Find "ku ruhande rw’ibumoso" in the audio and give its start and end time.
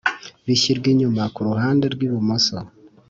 1.33-2.57